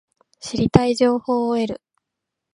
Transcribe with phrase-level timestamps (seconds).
[0.39, 1.81] 知りたい情報を得る